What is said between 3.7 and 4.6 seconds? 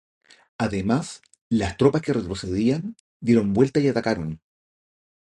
y atacaron.